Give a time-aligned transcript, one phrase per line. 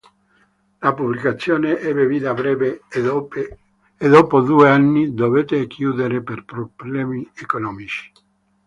[0.81, 8.11] La pubblicazione ebbe vita breve e, dopo due anni, dovette chiudere per problemi economici.